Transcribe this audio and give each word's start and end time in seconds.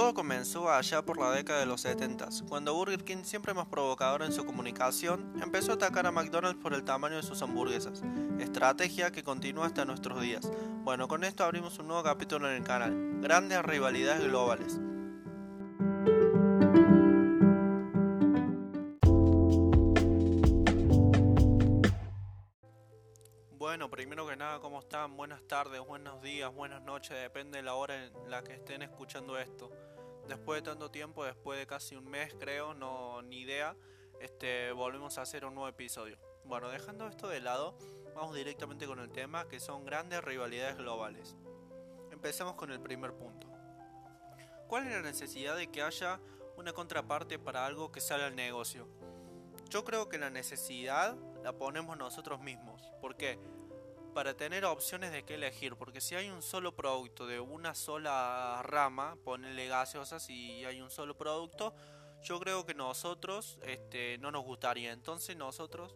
Todo 0.00 0.14
comenzó 0.14 0.70
allá 0.70 1.02
por 1.02 1.18
la 1.18 1.30
década 1.30 1.60
de 1.60 1.66
los 1.66 1.82
70, 1.82 2.30
cuando 2.48 2.72
Burger 2.72 3.04
King, 3.04 3.22
siempre 3.22 3.52
más 3.52 3.66
provocador 3.66 4.22
en 4.22 4.32
su 4.32 4.46
comunicación, 4.46 5.30
empezó 5.42 5.72
a 5.72 5.74
atacar 5.74 6.06
a 6.06 6.10
McDonald's 6.10 6.58
por 6.58 6.72
el 6.72 6.84
tamaño 6.84 7.16
de 7.16 7.22
sus 7.22 7.42
hamburguesas, 7.42 8.02
estrategia 8.38 9.12
que 9.12 9.22
continúa 9.22 9.66
hasta 9.66 9.84
nuestros 9.84 10.22
días. 10.22 10.50
Bueno, 10.84 11.06
con 11.06 11.22
esto 11.22 11.44
abrimos 11.44 11.78
un 11.80 11.88
nuevo 11.88 12.02
capítulo 12.02 12.48
en 12.48 12.56
el 12.56 12.62
canal, 12.62 13.20
Grandes 13.20 13.62
Rivalidades 13.62 14.24
Globales. 14.24 14.80
Que 24.30 24.36
nada, 24.36 24.60
¿cómo 24.60 24.78
están? 24.78 25.16
Buenas 25.16 25.42
tardes, 25.48 25.84
buenos 25.84 26.22
días, 26.22 26.54
buenas 26.54 26.80
noches, 26.82 27.20
depende 27.20 27.58
de 27.58 27.64
la 27.64 27.74
hora 27.74 28.04
en 28.04 28.30
la 28.30 28.44
que 28.44 28.52
estén 28.52 28.80
escuchando 28.80 29.36
esto. 29.36 29.72
Después 30.28 30.62
de 30.62 30.70
tanto 30.70 30.88
tiempo, 30.88 31.24
después 31.24 31.58
de 31.58 31.66
casi 31.66 31.96
un 31.96 32.08
mes 32.08 32.32
creo, 32.38 32.72
no 32.72 33.22
ni 33.22 33.40
idea, 33.40 33.74
este, 34.20 34.70
volvemos 34.70 35.18
a 35.18 35.22
hacer 35.22 35.44
un 35.44 35.56
nuevo 35.56 35.68
episodio. 35.68 36.16
Bueno, 36.44 36.68
dejando 36.68 37.08
esto 37.08 37.26
de 37.26 37.40
lado, 37.40 37.76
vamos 38.14 38.32
directamente 38.36 38.86
con 38.86 39.00
el 39.00 39.10
tema 39.10 39.48
que 39.48 39.58
son 39.58 39.84
grandes 39.84 40.22
rivalidades 40.22 40.76
globales. 40.76 41.34
Empecemos 42.12 42.54
con 42.54 42.70
el 42.70 42.78
primer 42.78 43.12
punto. 43.12 43.48
¿Cuál 44.68 44.86
es 44.86 44.92
la 44.92 45.02
necesidad 45.02 45.56
de 45.56 45.72
que 45.72 45.82
haya 45.82 46.20
una 46.56 46.72
contraparte 46.72 47.40
para 47.40 47.66
algo 47.66 47.90
que 47.90 48.00
sale 48.00 48.22
al 48.22 48.36
negocio? 48.36 48.86
Yo 49.70 49.84
creo 49.84 50.08
que 50.08 50.18
la 50.18 50.30
necesidad 50.30 51.16
la 51.42 51.52
ponemos 51.52 51.98
nosotros 51.98 52.40
mismos. 52.40 52.80
¿Por 53.00 53.16
qué? 53.16 53.40
Para 54.14 54.36
tener 54.36 54.64
opciones 54.64 55.12
de 55.12 55.24
qué 55.24 55.34
elegir, 55.34 55.76
porque 55.76 56.00
si 56.00 56.14
hay 56.14 56.30
un 56.30 56.42
solo 56.42 56.74
producto 56.74 57.26
de 57.26 57.38
una 57.40 57.74
sola 57.74 58.60
rama, 58.64 59.16
ponele 59.24 59.68
gaseosas 59.68 60.28
y 60.28 60.64
hay 60.64 60.80
un 60.80 60.90
solo 60.90 61.16
producto, 61.16 61.74
yo 62.22 62.40
creo 62.40 62.66
que 62.66 62.74
nosotros 62.74 63.58
este, 63.62 64.18
no 64.18 64.30
nos 64.30 64.44
gustaría. 64.44 64.92
Entonces 64.92 65.36
nosotros, 65.36 65.94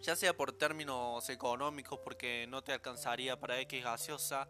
ya 0.00 0.14
sea 0.14 0.36
por 0.36 0.52
términos 0.52 1.28
económicos, 1.28 1.98
porque 2.04 2.46
no 2.48 2.62
te 2.62 2.72
alcanzaría 2.72 3.38
para 3.38 3.58
X 3.60 3.82
gaseosa, 3.82 4.48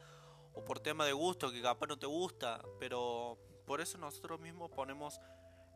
o 0.52 0.64
por 0.64 0.80
tema 0.80 1.04
de 1.06 1.12
gusto, 1.12 1.50
que 1.50 1.62
capaz 1.62 1.86
no 1.86 1.98
te 1.98 2.06
gusta, 2.06 2.60
pero 2.78 3.38
por 3.66 3.80
eso 3.80 3.96
nosotros 3.98 4.40
mismos 4.40 4.70
ponemos 4.70 5.20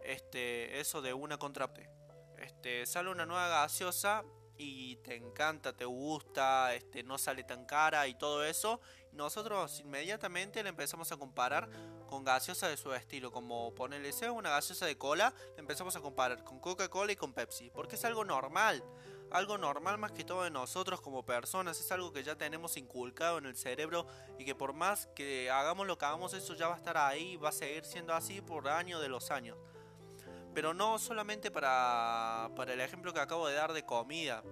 este, 0.04 0.80
eso 0.80 1.00
de 1.00 1.14
una 1.14 1.38
contraparte 1.38 2.02
este, 2.42 2.86
sale 2.86 3.10
una 3.10 3.24
nueva 3.24 3.48
gaseosa 3.48 4.24
y 4.56 4.96
te 4.96 5.16
encanta, 5.16 5.72
te 5.72 5.84
gusta, 5.84 6.74
este, 6.74 7.02
no 7.02 7.18
sale 7.18 7.44
tan 7.44 7.64
cara 7.64 8.06
y 8.06 8.14
todo 8.14 8.44
eso, 8.44 8.80
nosotros 9.12 9.80
inmediatamente 9.80 10.62
le 10.62 10.68
empezamos 10.68 11.10
a 11.12 11.16
comparar 11.16 11.68
con 12.06 12.24
gaseosa 12.24 12.68
de 12.68 12.76
su 12.76 12.92
estilo, 12.92 13.32
como 13.32 13.74
ponerle 13.74 14.12
una 14.30 14.50
gaseosa 14.50 14.86
de 14.86 14.96
cola, 14.96 15.34
le 15.54 15.60
empezamos 15.60 15.96
a 15.96 16.00
comparar 16.00 16.44
con 16.44 16.60
Coca-Cola 16.60 17.12
y 17.12 17.16
con 17.16 17.32
Pepsi, 17.32 17.70
porque 17.70 17.96
es 17.96 18.04
algo 18.04 18.24
normal, 18.24 18.84
algo 19.30 19.56
normal 19.56 19.98
más 19.98 20.12
que 20.12 20.24
todo 20.24 20.44
de 20.44 20.50
nosotros 20.50 21.00
como 21.00 21.24
personas, 21.24 21.80
es 21.80 21.90
algo 21.90 22.12
que 22.12 22.22
ya 22.22 22.36
tenemos 22.36 22.76
inculcado 22.76 23.38
en 23.38 23.46
el 23.46 23.56
cerebro 23.56 24.06
y 24.38 24.44
que 24.44 24.54
por 24.54 24.74
más 24.74 25.06
que 25.14 25.50
hagamos 25.50 25.86
lo 25.86 25.96
que 25.96 26.04
hagamos, 26.04 26.34
eso 26.34 26.54
ya 26.54 26.68
va 26.68 26.74
a 26.74 26.78
estar 26.78 26.98
ahí, 26.98 27.36
va 27.36 27.48
a 27.48 27.52
seguir 27.52 27.84
siendo 27.84 28.14
así 28.14 28.40
por 28.42 28.68
años 28.68 29.00
de 29.00 29.08
los 29.08 29.30
años. 29.30 29.56
Pero 30.54 30.74
no 30.74 30.98
solamente 30.98 31.50
para, 31.50 32.50
para 32.56 32.72
el 32.74 32.80
ejemplo 32.80 33.12
que 33.12 33.20
acabo 33.20 33.48
de 33.48 33.54
dar 33.54 33.72
de 33.72 33.84
comida, 33.84 34.42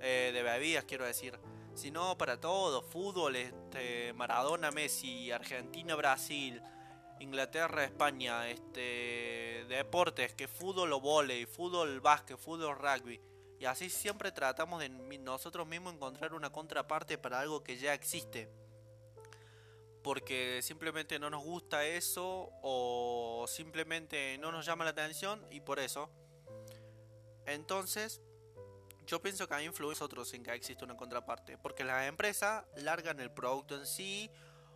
eh, 0.00 0.30
de 0.32 0.42
bebidas 0.42 0.84
quiero 0.84 1.04
decir, 1.04 1.38
sino 1.74 2.16
para 2.18 2.40
todo, 2.40 2.82
fútbol, 2.82 3.36
este, 3.36 4.12
Maradona, 4.12 4.70
Messi, 4.70 5.30
Argentina, 5.32 5.94
Brasil, 5.94 6.62
Inglaterra, 7.18 7.84
España, 7.84 8.48
este, 8.48 9.64
deportes, 9.68 10.34
que 10.34 10.48
fútbol 10.48 10.92
o 10.92 11.00
volei, 11.00 11.46
fútbol, 11.46 12.00
básquet, 12.00 12.36
fútbol, 12.36 12.76
rugby. 12.76 13.20
Y 13.58 13.64
así 13.64 13.90
siempre 13.90 14.32
tratamos 14.32 14.80
de 14.80 14.88
nosotros 14.88 15.66
mismos 15.66 15.94
encontrar 15.94 16.34
una 16.34 16.50
contraparte 16.50 17.16
para 17.18 17.38
algo 17.38 17.62
que 17.62 17.76
ya 17.76 17.94
existe 17.94 18.48
porque 20.02 20.60
simplemente 20.62 21.18
no 21.18 21.30
nos 21.30 21.42
gusta 21.42 21.84
eso 21.86 22.50
o 22.62 23.46
simplemente 23.48 24.36
no 24.38 24.52
nos 24.52 24.66
llama 24.66 24.84
la 24.84 24.90
atención 24.90 25.44
y 25.50 25.60
por 25.60 25.78
eso. 25.78 26.10
Entonces, 27.46 28.20
yo 29.06 29.20
pienso 29.20 29.48
que 29.48 29.54
hay 29.54 29.66
influye 29.66 30.02
otros 30.02 30.32
en 30.34 30.42
que 30.42 30.52
existe 30.52 30.84
una 30.84 30.96
contraparte, 30.96 31.58
porque 31.58 31.84
las 31.84 32.08
empresas 32.08 32.64
largan 32.76 33.20
el 33.20 33.30
producto 33.30 33.76
en 33.76 33.86
sí 33.86 34.30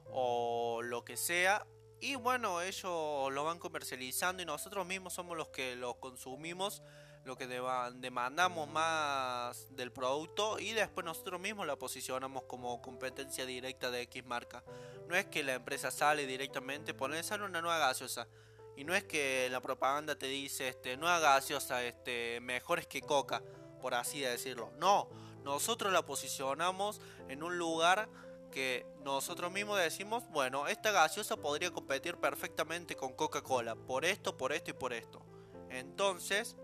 o 0.07 0.81
lo 0.83 1.05
que 1.05 1.17
sea 1.17 1.67
y 2.01 2.15
bueno, 2.15 2.61
ellos 2.61 3.33
lo 3.33 3.45
van 3.45 3.59
comercializando 3.59 4.43
y 4.43 4.47
nosotros 4.47 4.87
mismos 4.87 5.15
somos 5.15 5.37
los 5.37 5.49
que 5.49 5.77
lo 5.77 5.99
consumimos 5.99 6.83
lo 7.27 7.37
que 7.37 7.49
demandamos 7.49 8.69
más 8.69 9.67
del 9.75 9.91
producto 9.91 10.61
y 10.61 10.73
después 10.73 11.05
nosotros 11.05 11.41
mismos 11.41 11.67
la 11.67 11.75
posicionamos 11.75 12.45
como 12.45 12.81
competencia 12.81 13.45
directa 13.45 13.91
de 13.91 14.03
X 14.03 14.25
marca. 14.25 14.63
No 15.09 15.17
es 15.17 15.27
que 15.27 15.43
la 15.43 15.55
empresa 15.55 15.91
sale 15.91 16.25
directamente, 16.25 16.95
pone 16.95 17.21
sale 17.25 17.45
una 17.45 17.61
nueva 17.61 17.79
gaseosa. 17.79 18.29
Y 18.77 18.85
no 18.85 18.95
es 18.95 19.03
que 19.03 19.49
la 19.51 19.61
propaganda 19.61 20.17
te 20.17 20.27
dice 20.27 20.69
este 20.69 20.97
nueva 20.97 21.19
gaseosa, 21.19 21.83
este 21.83 22.39
mejores 22.43 22.87
que 22.87 23.03
Coca, 23.03 23.43
por 23.81 23.95
así 23.95 24.21
decirlo. 24.21 24.71
No, 24.79 25.09
nosotros 25.43 25.93
la 25.93 26.07
posicionamos 26.07 27.01
en 27.29 27.43
un 27.43 27.59
lugar 27.59 28.09
que 28.53 28.87
nosotros 29.03 29.51
mismos 29.51 29.81
decimos, 29.81 30.23
bueno, 30.29 30.69
esta 30.69 30.93
gaseosa 30.93 31.37
podría 31.37 31.73
competir 31.73 32.19
perfectamente 32.19 32.95
con 32.95 33.15
Coca-Cola, 33.15 33.75
por 33.75 34.05
esto, 34.05 34.37
por 34.37 34.53
esto 34.53 34.71
y 34.71 34.75
por 34.75 34.93
esto. 34.93 35.27
Entonces, 35.71 36.57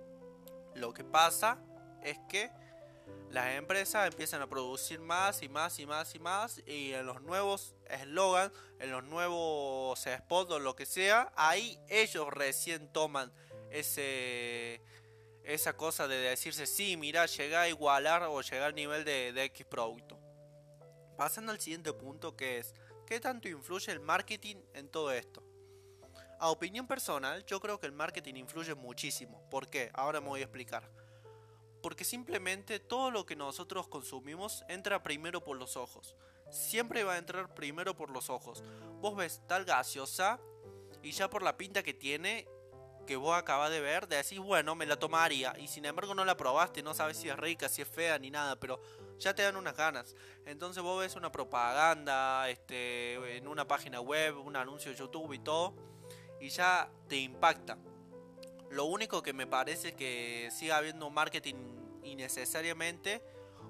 lo 0.75 0.93
que 0.93 1.05
pasa 1.05 1.59
es 2.03 2.19
que 2.29 2.51
las 3.31 3.55
empresas 3.55 4.07
empiezan 4.07 4.43
a 4.43 4.47
producir 4.47 5.01
más 5.01 5.43
y 5.43 5.49
más 5.49 5.79
y 5.79 5.87
más 5.87 6.15
y 6.15 6.19
más 6.19 6.63
y 6.67 6.93
en 6.93 7.07
los 7.07 7.23
nuevos 7.23 7.75
eslogans, 7.87 8.53
en 8.79 8.91
los 8.91 9.05
nuevos 9.05 9.99
spots 10.01 10.51
o 10.51 10.59
lo 10.59 10.77
que 10.77 10.85
sea, 10.85 11.33
ahí 11.35 11.79
ellos 11.89 12.29
recién 12.31 12.93
toman 12.93 13.33
ese 13.71 14.83
esa 15.45 15.77
cosa 15.77 16.07
de 16.07 16.17
decirse 16.17 16.67
sí, 16.67 16.97
mira, 16.97 17.27
llega 17.27 17.63
a 17.63 17.69
igualar 17.69 18.23
o 18.25 18.41
llegar 18.43 18.69
al 18.69 18.75
nivel 18.75 19.05
de, 19.05 19.33
de 19.33 19.45
X 19.45 19.67
producto. 19.67 20.21
Pasando 21.17 21.53
al 21.53 21.61
siguiente 21.61 21.93
punto 21.93 22.37
que 22.37 22.59
es, 22.59 22.75
¿qué 23.07 23.19
tanto 23.19 23.49
influye 23.49 23.91
el 23.91 24.01
marketing 24.01 24.57
en 24.75 24.89
todo 24.89 25.11
esto? 25.11 25.43
A 26.43 26.51
opinión 26.51 26.89
personal, 26.89 27.47
yo 27.47 27.61
creo 27.61 27.79
que 27.79 27.87
el 27.87 27.93
marketing 27.93 28.35
influye 28.35 28.75
muchísimo. 28.75 29.49
¿Por 29.49 29.69
qué? 29.69 29.93
Ahora 29.95 30.21
me 30.21 30.27
voy 30.27 30.41
a 30.41 30.43
explicar. 30.43 30.91
Porque 31.81 32.03
simplemente 32.03 32.81
todo 32.81 33.13
lo 33.13 33.25
que 33.25 33.37
nosotros 33.37 33.87
consumimos 33.87 34.65
entra 34.69 35.05
primero 35.05 35.45
por 35.45 35.57
los 35.57 35.77
ojos. 35.77 36.17
Siempre 36.51 37.05
va 37.05 37.13
a 37.13 37.19
entrar 37.19 37.55
primero 37.55 37.95
por 37.95 38.11
los 38.11 38.29
ojos. 38.29 38.65
Vos 39.01 39.15
ves 39.15 39.41
tal 39.47 39.65
gaseosa 39.65 40.41
y 41.01 41.13
ya 41.13 41.31
por 41.31 41.45
la 41.45 41.57
pinta 41.57 41.85
que 41.85 41.95
tiene, 41.95 42.49
que 43.07 43.15
vos 43.15 43.37
acabas 43.37 43.71
de 43.71 43.81
ver, 43.81 44.09
decís, 44.09 44.41
bueno, 44.41 44.75
me 44.75 44.85
la 44.85 44.97
tomaría. 44.97 45.55
Y 45.61 45.69
sin 45.69 45.85
embargo 45.85 46.13
no 46.13 46.25
la 46.25 46.37
probaste, 46.37 46.83
no 46.83 46.93
sabes 46.93 47.19
si 47.19 47.29
es 47.29 47.37
rica, 47.37 47.69
si 47.69 47.83
es 47.83 47.89
fea, 47.89 48.19
ni 48.19 48.33
nada, 48.33 48.59
pero 48.59 48.81
ya 49.17 49.33
te 49.33 49.45
dan 49.45 49.55
unas 49.55 49.77
ganas. 49.77 50.17
Entonces 50.45 50.83
vos 50.83 50.99
ves 50.99 51.15
una 51.15 51.31
propaganda, 51.31 52.49
este, 52.49 53.37
en 53.37 53.47
una 53.47 53.69
página 53.69 54.01
web, 54.01 54.45
un 54.45 54.57
anuncio 54.57 54.91
de 54.91 54.99
YouTube 54.99 55.35
y 55.35 55.39
todo 55.39 55.92
y 56.43 56.49
ya 56.49 56.91
te 57.09 57.17
impacta. 57.19 57.79
Lo 58.69 58.87
único 58.87 59.23
que 59.23 59.33
me 59.33 59.47
parece 59.47 59.93
que 59.93 60.49
siga 60.51 60.79
habiendo 60.79 61.09
marketing 61.09 61.55
innecesariamente 62.03 63.23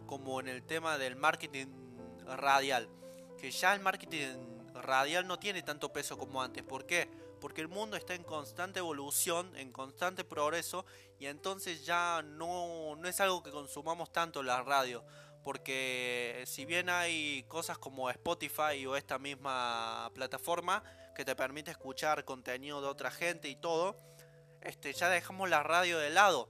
como 0.06 0.40
en 0.40 0.48
el 0.48 0.62
tema 0.62 0.96
del 0.96 1.14
marketing 1.14 1.66
radial. 2.24 2.88
Que 3.38 3.50
ya 3.50 3.74
el 3.74 3.80
marketing 3.80 4.70
radial 4.72 5.26
no 5.26 5.38
tiene 5.38 5.62
tanto 5.62 5.92
peso 5.92 6.16
como 6.16 6.42
antes. 6.42 6.62
¿Por 6.62 6.86
qué? 6.86 7.10
Porque 7.42 7.60
el 7.60 7.68
mundo 7.68 7.98
está 7.98 8.14
en 8.14 8.24
constante 8.24 8.78
evolución, 8.78 9.54
en 9.56 9.70
constante 9.70 10.24
progreso 10.24 10.86
y 11.18 11.26
entonces 11.26 11.84
ya 11.84 12.22
no, 12.24 12.96
no 12.96 13.06
es 13.06 13.20
algo 13.20 13.42
que 13.42 13.50
consumamos 13.50 14.12
tanto 14.12 14.42
la 14.42 14.62
radio. 14.62 15.04
Porque 15.44 16.42
si 16.46 16.64
bien 16.64 16.88
hay 16.88 17.44
cosas 17.48 17.76
como 17.76 18.08
Spotify 18.08 18.86
o 18.86 18.96
esta 18.96 19.18
misma 19.18 20.10
plataforma, 20.14 20.82
que 21.14 21.24
te 21.24 21.36
permite 21.36 21.70
escuchar 21.70 22.24
contenido 22.24 22.80
de 22.80 22.88
otra 22.88 23.10
gente 23.10 23.48
y 23.48 23.56
todo, 23.56 23.96
este, 24.60 24.92
ya 24.92 25.08
dejamos 25.08 25.48
la 25.48 25.62
radio 25.62 25.98
de 25.98 26.10
lado. 26.10 26.48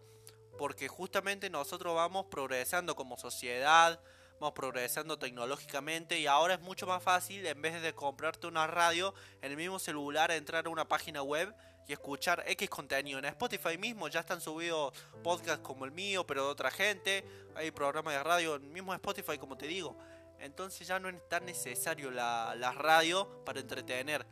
Porque 0.58 0.88
justamente 0.88 1.50
nosotros 1.50 1.94
vamos 1.94 2.26
progresando 2.30 2.94
como 2.94 3.16
sociedad, 3.16 4.00
vamos 4.38 4.54
progresando 4.54 5.18
tecnológicamente 5.18 6.18
y 6.18 6.26
ahora 6.26 6.54
es 6.54 6.60
mucho 6.60 6.86
más 6.86 7.02
fácil, 7.02 7.46
en 7.46 7.62
vez 7.62 7.80
de 7.80 7.94
comprarte 7.94 8.46
una 8.46 8.66
radio, 8.66 9.14
en 9.40 9.52
el 9.52 9.56
mismo 9.56 9.78
celular 9.78 10.30
entrar 10.30 10.66
a 10.66 10.68
una 10.68 10.86
página 10.86 11.22
web 11.22 11.54
y 11.86 11.92
escuchar 11.92 12.44
X 12.46 12.68
contenido. 12.68 13.18
En 13.18 13.24
Spotify 13.24 13.78
mismo 13.78 14.08
ya 14.08 14.20
están 14.20 14.40
subidos 14.40 14.92
podcasts 15.22 15.62
como 15.62 15.84
el 15.84 15.90
mío, 15.92 16.26
pero 16.26 16.44
de 16.44 16.50
otra 16.50 16.70
gente. 16.70 17.24
Hay 17.54 17.70
programas 17.70 18.14
de 18.14 18.22
radio 18.22 18.56
en 18.56 18.64
el 18.64 18.70
mismo 18.70 18.92
Spotify, 18.94 19.38
como 19.38 19.56
te 19.56 19.66
digo. 19.66 19.96
Entonces 20.38 20.86
ya 20.86 20.98
no 20.98 21.08
es 21.08 21.28
tan 21.28 21.44
necesario 21.44 22.10
la, 22.10 22.54
la 22.56 22.72
radio 22.72 23.44
para 23.44 23.60
entretener 23.60 24.26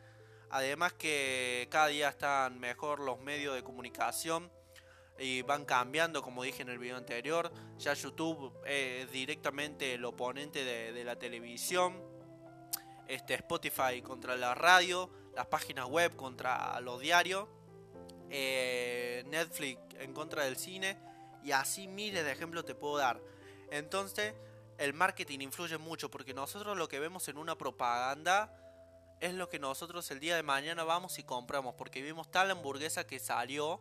Además 0.51 0.93
que 0.95 1.69
cada 1.71 1.87
día 1.87 2.09
están 2.09 2.59
mejor 2.59 2.99
los 3.01 3.21
medios 3.21 3.55
de 3.55 3.63
comunicación 3.63 4.51
y 5.19 5.43
van 5.43 5.65
cambiando, 5.65 6.23
como 6.23 6.43
dije 6.43 6.63
en 6.63 6.71
el 6.71 6.79
video 6.79 6.97
anterior. 6.97 7.53
Ya 7.79 7.95
YouTube 7.95 8.53
es 8.67 9.11
directamente 9.13 9.95
el 9.95 10.05
oponente 10.05 10.65
de, 10.65 11.05
la 11.05 11.17
televisión. 11.17 12.03
Este, 13.07 13.35
Spotify 13.35 14.03
contra 14.03 14.37
la 14.37 14.55
radio, 14.55 15.11
las 15.35 15.47
páginas 15.47 15.87
web 15.87 16.15
contra 16.17 16.81
los 16.81 17.01
diarios, 17.01 17.49
eh, 18.29 19.25
Netflix 19.27 19.81
en 19.99 20.15
contra 20.15 20.45
del 20.45 20.57
cine 20.57 20.97
y 21.43 21.51
así 21.53 21.89
miles 21.89 22.25
de 22.25 22.33
ejemplos 22.33 22.65
te 22.65 22.75
puedo 22.75 22.99
dar. 22.99 23.21
Entonces, 23.71 24.35
el 24.79 24.95
marketing 24.95 25.41
influye 25.41 25.77
mucho 25.79 26.11
porque 26.11 26.35
nosotros 26.35 26.77
lo 26.77 26.89
que 26.89 26.99
vemos 26.99 27.29
en 27.29 27.37
una 27.37 27.59
propaganda 27.59 28.60
es 29.21 29.35
lo 29.35 29.49
que 29.49 29.59
nosotros 29.59 30.11
el 30.11 30.19
día 30.19 30.35
de 30.35 30.43
mañana 30.43 30.83
vamos 30.83 31.19
y 31.19 31.23
compramos 31.23 31.75
porque 31.75 32.01
vimos 32.01 32.31
tal 32.31 32.51
hamburguesa 32.51 33.07
que 33.07 33.19
salió 33.19 33.81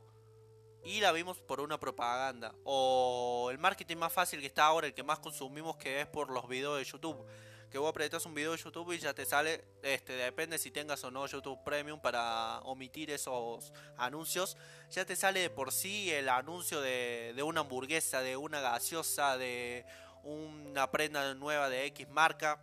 y 0.84 1.00
la 1.00 1.12
vimos 1.12 1.40
por 1.40 1.62
una 1.62 1.80
propaganda. 1.80 2.54
O 2.64 3.50
el 3.52 3.58
marketing 3.58 3.98
más 3.98 4.12
fácil 4.12 4.42
que 4.42 4.48
está 4.48 4.66
ahora, 4.66 4.88
el 4.88 4.94
que 4.94 5.04
más 5.04 5.20
consumimos, 5.20 5.78
que 5.78 6.02
es 6.02 6.08
por 6.08 6.30
los 6.30 6.48
videos 6.48 6.78
de 6.78 6.84
YouTube. 6.84 7.26
Que 7.70 7.78
vos 7.78 7.90
apretas 7.90 8.26
un 8.26 8.34
video 8.34 8.52
de 8.52 8.58
YouTube 8.58 8.94
y 8.94 8.98
ya 8.98 9.14
te 9.14 9.26
sale, 9.26 9.64
este, 9.84 10.14
depende 10.14 10.58
si 10.58 10.72
tengas 10.72 11.04
o 11.04 11.12
no 11.12 11.28
YouTube 11.28 11.64
Premium 11.64 12.02
para 12.02 12.60
omitir 12.62 13.12
esos 13.12 13.72
anuncios. 13.96 14.58
Ya 14.90 15.06
te 15.06 15.16
sale 15.16 15.42
de 15.42 15.50
por 15.52 15.72
sí 15.72 16.12
el 16.12 16.30
anuncio 16.30 16.82
de, 16.82 17.34
de 17.36 17.44
una 17.44 17.62
hamburguesa, 17.62 18.22
de 18.22 18.36
una 18.36 18.60
gaseosa, 18.60 19.38
de 19.38 19.86
una 20.24 20.90
prenda 20.90 21.34
nueva 21.36 21.70
de 21.70 21.86
X 21.86 22.10
marca. 22.10 22.60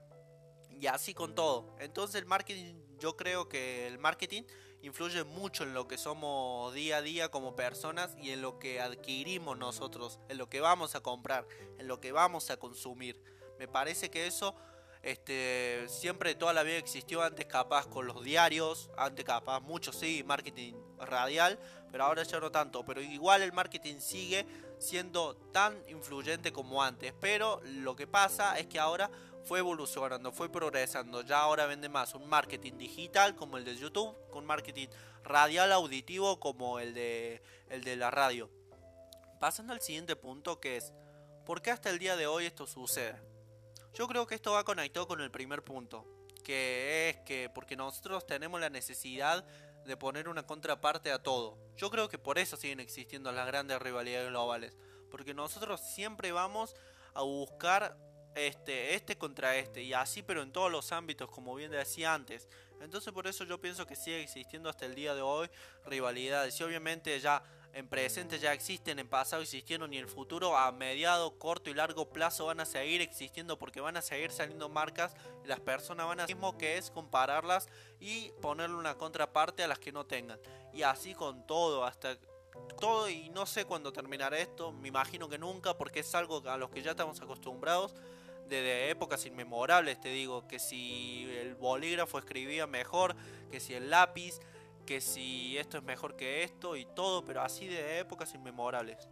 Y 0.79 0.87
así 0.87 1.15
con 1.15 1.35
todo. 1.35 1.75
Entonces 1.81 2.17
el 2.17 2.27
marketing, 2.27 2.75
yo 2.99 3.17
creo 3.17 3.49
que 3.49 3.87
el 3.87 3.99
marketing 3.99 4.43
influye 4.83 5.25
mucho 5.25 5.65
en 5.65 5.75
lo 5.75 5.89
que 5.89 5.99
somos 5.99 6.73
día 6.75 6.99
a 6.99 7.03
día 7.03 7.31
como 7.31 7.57
personas 7.57 8.15
y 8.21 8.31
en 8.31 8.43
lo 8.43 8.59
que 8.59 8.81
adquirimos 8.81 9.57
nosotros, 9.59 10.21
en 10.29 10.39
lo 10.39 10.49
que 10.49 10.61
vamos 10.61 10.95
a 10.95 11.01
comprar, 11.01 11.47
en 11.79 11.89
lo 11.89 12.01
que 12.01 12.13
vamos 12.13 12.51
a 12.51 12.57
consumir. 12.59 13.21
Me 13.59 13.67
parece 13.67 14.11
que 14.11 14.27
eso 14.27 14.55
este, 15.07 15.87
siempre 15.89 16.35
toda 16.35 16.53
la 16.53 16.65
vida 16.65 16.79
existió 16.79 17.23
antes 17.23 17.47
capaz 17.47 17.87
con 17.87 18.09
los 18.09 18.25
diarios, 18.25 18.91
antes 18.99 19.25
capaz 19.25 19.61
mucho 19.61 19.93
sí, 19.93 20.25
marketing 20.27 20.75
radial, 20.99 21.61
pero 21.93 22.05
ahora 22.05 22.25
ya 22.25 22.41
no 22.41 22.51
tanto. 22.51 22.85
Pero 22.85 23.01
igual 23.01 23.43
el 23.43 23.53
marketing 23.53 24.01
sigue 24.01 24.45
siendo 24.79 25.37
tan 25.53 25.81
influyente 25.89 26.53
como 26.53 26.83
antes. 26.83 27.15
Pero 27.21 27.61
lo 27.65 27.95
que 27.95 28.09
pasa 28.09 28.59
es 28.59 28.67
que 28.67 28.81
ahora 28.81 29.09
fue 29.47 29.61
evolucionando, 29.61 30.33
fue 30.33 30.51
progresando. 30.51 31.23
Ya 31.23 31.41
ahora 31.41 31.67
vende 31.67 31.89
más 31.89 32.15
un 32.15 32.29
marketing 32.29 32.77
digital 32.77 33.37
como 33.37 33.57
el 33.57 33.65
de 33.65 33.77
YouTube, 33.77 34.15
con 34.31 34.45
marketing 34.45 34.89
radial 35.23 35.73
auditivo 35.73 36.39
como 36.41 36.81
el 36.81 36.95
de, 36.95 37.41
el 37.71 37.85
de 37.85 37.97
la 37.97 38.11
radio. 38.11 38.51
Pasando 39.41 39.73
al 39.73 39.81
siguiente 39.81 40.17
punto 40.17 40.61
que 40.61 40.77
es, 40.77 40.93
¿por 41.45 41.63
qué 41.63 41.71
hasta 41.71 41.91
el 41.91 41.99
día 41.99 42.17
de 42.17 42.27
hoy 42.27 42.47
esto 42.47 42.67
sucede? 42.67 43.21
Yo 43.95 44.09
creo 44.09 44.27
que 44.27 44.35
esto 44.35 44.53
va 44.53 44.65
conectado 44.65 45.07
con 45.07 45.21
el 45.21 45.31
primer 45.31 45.63
punto, 45.63 46.05
que 46.45 47.09
es 47.09 47.17
que 47.19 47.49
porque 47.55 47.77
nosotros 47.77 48.27
tenemos 48.27 48.61
la 48.61 48.69
necesidad 48.69 49.45
de 49.85 49.97
poner 49.97 50.29
una 50.29 50.45
contraparte 50.45 51.13
a 51.13 51.23
todo. 51.23 51.57
Yo 51.77 51.91
creo 51.91 52.09
que 52.09 52.19
por 52.19 52.39
eso 52.39 52.57
siguen 52.57 52.81
existiendo 52.81 53.31
las 53.31 53.47
grandes 53.47 53.81
rivalidades 53.81 54.29
globales, 54.29 54.77
porque 55.11 55.35
nosotros 55.35 55.81
siempre 55.81 56.33
vamos 56.33 56.75
a 57.15 57.23
buscar 57.23 57.97
este, 58.37 58.95
este 58.95 59.17
contra 59.17 59.57
este, 59.57 59.83
y 59.83 59.93
así 59.93 60.23
pero 60.23 60.43
en 60.43 60.53
todos 60.53 60.71
los 60.71 60.93
ámbitos, 60.93 61.31
como 61.31 61.55
bien 61.55 61.71
decía 61.71 62.15
antes. 62.15 62.49
Entonces 62.81 63.13
por 63.13 63.27
eso 63.27 63.45
yo 63.45 63.61
pienso 63.61 63.87
que 63.87 63.97
sigue 63.97 64.23
existiendo 64.23 64.69
hasta 64.69 64.85
el 64.87 64.95
día 64.95 65.15
de 65.15 65.23
hoy 65.23 65.49
rivalidades, 65.87 66.59
y 66.61 66.63
obviamente 66.63 67.19
ya 67.19 67.43
en 67.73 67.89
presente 67.89 68.39
ya 68.39 68.55
existen, 68.55 68.99
en 68.99 69.07
pasado 69.07 69.43
existieron 69.43 69.93
y 69.93 69.99
en 69.99 70.05
el 70.05 70.09
futuro 70.09 70.57
a 70.57 70.73
mediado, 70.73 71.39
corto 71.39 71.69
y 71.69 71.75
largo 71.75 72.09
plazo 72.09 72.47
van 72.47 72.61
a 72.61 72.65
seguir 72.65 73.03
existiendo 73.03 73.59
porque 73.59 73.83
van 73.83 73.99
a 73.99 74.03
seguir 74.03 74.31
saliendo 74.31 74.71
marcas 74.71 75.15
las 75.45 75.61
personas 75.61 76.07
van 76.07 76.21
a 76.21 76.27
mismo 76.27 76.57
que 76.57 76.79
es 76.79 76.91
compararlas 76.91 77.69
y 78.01 78.31
ponerle 78.41 78.77
una 78.77 78.95
contraparte 78.95 79.63
a 79.63 79.69
las 79.69 79.79
que 79.79 79.93
no 79.93 80.07
tengan. 80.07 80.39
Y 80.73 80.83
así 80.83 81.15
con 81.15 81.47
todo, 81.47 81.85
hasta 81.85 82.17
todo 82.81 83.11
y 83.11 83.29
no 83.29 83.45
sé 83.45 83.67
cuándo 83.67 83.93
terminará 83.93 84.39
esto, 84.39 84.73
me 84.73 84.89
imagino 84.89 85.29
que 85.29 85.37
nunca 85.37 85.77
porque 85.77 86.01
es 86.01 86.15
algo 86.15 86.43
a 86.49 86.57
los 86.57 86.71
que 86.71 86.83
ya 86.83 86.93
estamos 86.93 87.21
acostumbrados 87.21 87.95
desde 88.49 88.91
épocas 88.91 89.27
inmemorables, 89.27 90.01
te 90.01 90.09
digo, 90.09 90.47
que 90.47 90.59
si 90.59 91.29
el 91.41 91.55
bolígrafo 91.55 92.19
escribía 92.19 92.67
mejor, 92.67 93.15
que 93.51 93.61
si 93.61 93.75
el 93.75 93.91
lápiz, 93.91 94.39
que 94.87 95.01
si 95.01 95.59
esto 95.59 95.79
es 95.79 95.83
mejor 95.83 96.17
que 96.17 96.43
esto 96.45 96.77
y 96.77 96.87
todo, 96.87 97.25
pero 97.25 97.43
así 97.43 97.67
de 97.67 97.99
épocas 97.99 98.33
inmemorables. 98.35 99.09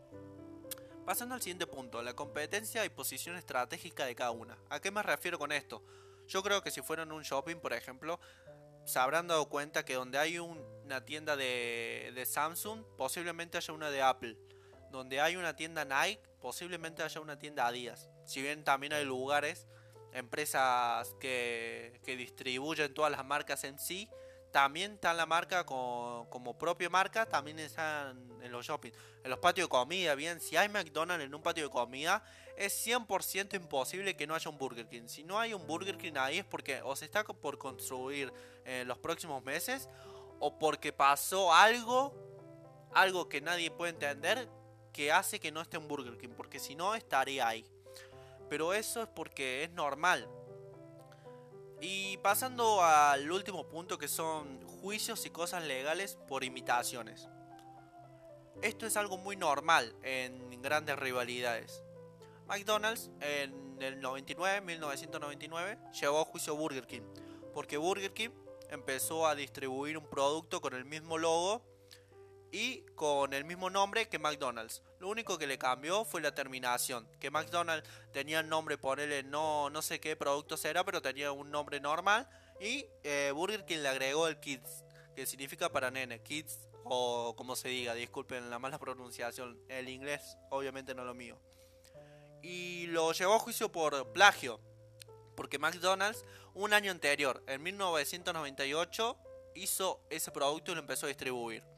Pasando 1.05 1.35
al 1.35 1.43
siguiente 1.43 1.67
punto, 1.67 2.01
la 2.03 2.15
competencia 2.15 2.85
y 2.85 2.89
posición 2.89 3.37
estratégica 3.37 4.07
de 4.07 4.15
cada 4.15 4.31
una. 4.31 4.57
¿A 4.71 4.81
qué 4.81 4.91
me 4.91 5.03
refiero 5.03 5.39
con 5.39 5.53
esto? 5.53 5.83
Yo 6.27 6.43
creo 6.43 6.63
que 6.63 6.71
si 6.71 6.81
fueran 6.81 7.13
un 7.13 7.23
shopping, 7.23 7.57
por 7.57 7.75
ejemplo, 7.75 8.19
se 8.85 8.99
habrán 8.99 9.27
dado 9.27 9.47
cuenta 9.49 9.85
que 9.85 9.95
donde 9.95 10.17
hay 10.19 10.39
una 10.39 11.05
tienda 11.05 11.37
de, 11.37 12.13
de 12.15 12.25
Samsung, 12.25 12.85
posiblemente 12.97 13.59
haya 13.59 13.75
una 13.75 13.91
de 13.91 14.01
Apple. 14.01 14.39
Donde 14.91 15.21
hay 15.21 15.37
una 15.37 15.57
tienda 15.57 15.85
Nike, 15.85 16.23
posiblemente 16.45 17.03
haya 17.03 17.23
una 17.23 17.39
tienda 17.39 17.67
Adidas. 17.67 18.11
Si 18.27 18.43
bien 18.43 18.65
también 18.65 18.93
hay 18.93 19.07
lugares, 19.07 19.67
empresas 20.13 21.15
que, 21.19 21.99
que 22.05 22.19
distribuyen 22.19 22.93
todas 22.93 23.11
las 23.11 23.25
marcas 23.25 23.65
en 23.65 23.79
sí, 23.79 24.11
también 24.53 24.93
está 24.93 25.15
la 25.15 25.25
marca 25.25 25.65
como, 25.65 26.59
propia 26.59 26.91
marca, 26.91 27.25
también 27.25 27.59
están 27.61 28.31
en 28.43 28.53
los 28.53 28.67
shopping. 28.67 28.93
En 29.25 29.31
los 29.31 29.39
patios 29.39 29.69
de 29.69 29.71
comida, 29.71 30.15
bien, 30.15 30.39
si 30.39 30.55
hay 30.55 30.69
McDonald's 30.69 31.25
en 31.25 31.35
un 31.35 31.41
patio 31.41 31.65
de 31.65 31.71
comida, 31.71 32.23
es 32.59 32.87
100% 32.87 33.55
imposible 33.55 34.15
que 34.15 34.27
no 34.27 34.35
haya 34.35 34.51
un 34.51 34.59
Burger 34.59 34.87
King. 34.87 35.07
Si 35.07 35.25
no 35.25 35.41
hay 35.41 35.55
un 35.55 35.67
Burger 35.67 35.97
King 35.97 36.13
ahí 36.17 36.41
es 36.41 36.45
porque 36.45 36.83
o 36.83 36.95
se 36.95 37.07
está 37.07 37.25
por 37.25 37.57
construir 37.57 38.31
en 38.67 38.87
los 38.87 38.99
próximos 38.99 39.43
meses, 39.43 39.89
o 40.41 40.59
porque 40.59 40.93
pasó 40.93 41.55
algo, 41.55 42.13
algo 42.93 43.31
que 43.31 43.41
nadie 43.41 43.71
puede 43.71 43.93
entender, 43.93 44.47
que 44.95 45.13
hace 45.13 45.39
que 45.39 45.53
no 45.53 45.61
esté 45.61 45.77
un 45.77 45.89
Burger 45.89 46.17
King, 46.17 46.31
porque 46.35 46.59
si 46.59 46.75
no 46.75 46.95
estaría 46.95 47.47
ahí. 47.47 47.67
Pero 48.49 48.73
eso 48.73 49.03
es 49.03 49.09
porque 49.09 49.65
es 49.65 49.71
normal. 49.73 50.27
Y 51.81 52.17
pasando 52.19 52.83
al 52.83 53.31
último 53.31 53.69
punto 53.69 53.99
que 53.99 54.09
son 54.09 54.67
juicios 54.81 55.27
y 55.27 55.31
cosas 55.31 55.65
legales 55.65 56.17
por 56.29 56.45
imitaciones. 56.45 57.29
Esto 58.63 58.87
es 58.87 58.97
algo 58.97 59.19
muy 59.19 59.37
normal 59.37 59.95
en 60.03 60.63
grandes 60.63 60.99
rivalidades. 60.99 61.83
McDonald's 62.47 63.11
en 63.21 63.83
el 63.83 64.01
99, 64.01 64.61
1999 64.61 65.79
llevó 66.01 66.21
a 66.21 66.25
juicio 66.25 66.55
Burger 66.55 66.87
King 66.87 67.03
porque 67.53 67.77
Burger 67.77 68.13
King 68.13 68.31
empezó 68.69 69.27
a 69.27 69.35
distribuir 69.35 69.97
un 69.97 70.05
producto 70.05 70.61
con 70.61 70.75
el 70.75 70.85
mismo 70.85 71.19
logo 71.19 71.63
y 72.55 72.87
con 72.95 73.35
el 73.35 73.45
mismo 73.45 73.69
nombre 73.69 74.09
que 74.09 74.21
McDonald's. 74.21 74.81
Lo 75.01 75.09
único 75.09 75.37
que 75.39 75.49
le 75.49 75.59
cambió 75.59 76.05
fue 76.05 76.21
la 76.21 76.37
terminación. 76.37 77.05
Que 77.19 77.29
McDonald's 77.29 77.89
tenía 78.13 78.39
el 78.39 78.49
nombre, 78.49 78.79
ponerle 78.79 79.25
no, 79.25 79.71
no 79.71 79.83
sé 79.83 79.99
qué 79.99 80.15
producto 80.15 80.57
será, 80.57 80.85
pero 80.85 81.03
tenía 81.03 81.33
un 81.33 81.51
nombre 81.51 81.81
normal. 81.81 82.29
Y 82.61 82.87
eh, 83.03 83.33
Burger 83.35 83.65
King 83.65 83.79
le 83.79 83.89
agregó 83.89 84.29
el 84.29 84.39
Kids, 84.39 84.85
que 85.17 85.27
significa 85.27 85.73
para 85.73 85.91
nene. 85.91 86.23
Kids 86.23 86.69
o 86.85 87.35
como 87.37 87.57
se 87.57 87.71
diga, 87.71 87.93
disculpen 87.93 88.49
la 88.51 88.61
mala 88.61 88.79
pronunciación. 88.79 89.59
El 89.69 89.89
inglés 89.89 90.37
obviamente 90.51 90.95
no 90.95 91.03
es 91.03 91.09
lo 91.09 91.15
mío. 91.15 91.37
Y 92.41 92.87
lo 92.87 93.11
llevó 93.11 93.35
a 93.35 93.41
juicio 93.41 93.73
por 93.73 94.13
plagio. 94.13 94.61
Porque 95.35 95.59
McDonald's 95.59 96.25
un 96.55 96.73
año 96.73 96.93
anterior, 96.93 97.43
en 97.49 97.65
1998, 97.65 99.19
hizo 99.57 100.01
ese 100.09 100.31
producto 100.31 100.71
y 100.71 100.77
lo 100.77 100.83
empezó 100.83 101.07
a 101.07 101.09
distribuir. 101.09 101.74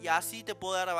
Y 0.00 0.08
así 0.08 0.42
te 0.42 0.54
puedo 0.54 0.74
dar 0.74 0.94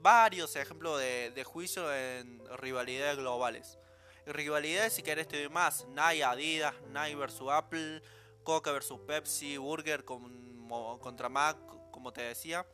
varios 0.00 0.54
ejemplos 0.54 1.00
de, 1.00 1.44
juicio 1.44 1.92
en 1.92 2.40
rivalidades 2.58 3.16
globales. 3.16 3.78
rivalidades, 4.26 4.92
si 4.92 5.02
querés, 5.02 5.26
te 5.26 5.38
doy 5.38 5.48
más: 5.48 5.86
Nike, 5.88 6.22
Adidas, 6.22 6.74
Nike 6.88 7.16
versus 7.16 7.50
Apple, 7.50 8.00
Coca 8.44 8.70
versus 8.70 9.00
Pepsi, 9.00 9.56
Burger 9.56 10.04
contra 10.04 11.28
Mac, 11.28 11.56
como 11.90 12.12
te 12.12 12.22
decía. 12.22 12.64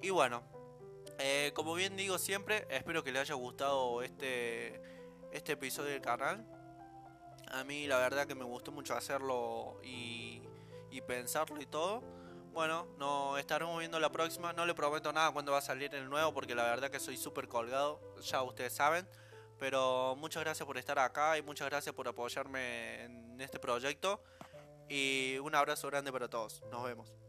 Y 0.00 0.10
bueno, 0.10 0.44
eh, 1.18 1.52
como 1.54 1.74
bien 1.74 1.96
digo 1.96 2.18
siempre, 2.18 2.66
espero 2.70 3.02
que 3.02 3.10
les 3.10 3.22
haya 3.22 3.34
gustado 3.34 4.02
este, 4.02 4.80
este 5.32 5.52
episodio 5.52 5.90
del 5.90 6.02
canal. 6.02 6.46
A 7.48 7.64
mí, 7.64 7.86
la 7.86 7.98
verdad, 7.98 8.26
que 8.26 8.34
me 8.34 8.44
gustó 8.44 8.70
mucho 8.70 8.94
hacerlo 8.94 9.80
y, 9.82 10.42
y 10.90 11.00
pensarlo 11.00 11.60
y 11.60 11.66
todo. 11.66 12.02
Bueno, 12.54 12.86
nos 12.98 13.36
estaremos 13.40 13.76
viendo 13.80 13.98
la 13.98 14.12
próxima. 14.12 14.52
No 14.52 14.64
le 14.64 14.74
prometo 14.74 15.12
nada 15.12 15.32
cuando 15.32 15.50
va 15.50 15.58
a 15.58 15.60
salir 15.60 15.92
el 15.92 16.08
nuevo 16.08 16.32
porque 16.32 16.54
la 16.54 16.62
verdad 16.62 16.88
que 16.88 17.00
soy 17.00 17.16
súper 17.16 17.48
colgado, 17.48 18.00
ya 18.22 18.42
ustedes 18.42 18.72
saben. 18.72 19.08
Pero 19.58 20.14
muchas 20.16 20.44
gracias 20.44 20.64
por 20.64 20.78
estar 20.78 20.96
acá 21.00 21.36
y 21.36 21.42
muchas 21.42 21.68
gracias 21.68 21.92
por 21.92 22.06
apoyarme 22.06 23.06
en 23.06 23.40
este 23.40 23.58
proyecto. 23.58 24.22
Y 24.88 25.36
un 25.38 25.52
abrazo 25.56 25.88
grande 25.88 26.12
para 26.12 26.28
todos. 26.28 26.62
Nos 26.70 26.84
vemos. 26.84 27.23